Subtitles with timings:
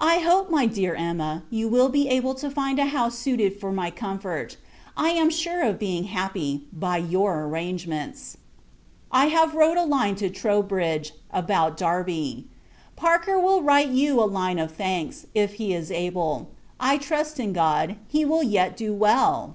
[0.00, 3.70] I hope, my dear Emma, you will be able to find a house suited for
[3.70, 4.56] my comfort.
[4.96, 8.38] I am sure of being HAPPY, by your arrangements.
[9.12, 12.48] I have wrote a line to Troubridge, about Darby.
[12.96, 16.50] Parker will write you a line of thanks, if he is able.
[16.80, 19.54] I trust in God, he will yet do well!